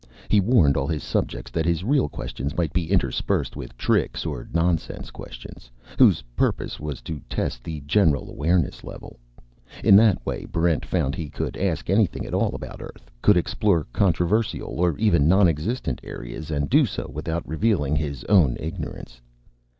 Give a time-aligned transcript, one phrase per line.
[0.29, 4.47] He warned all his subjects that his real questions might be interspersed with tricks or
[4.51, 9.19] nonsense questions, whose purpose was to test the general awareness level.
[9.83, 13.85] In that way, Barrent found he could ask anything at all about Earth, could explore
[13.93, 19.21] controversial or even nonexistent areas, and do so without revealing his own ignorance.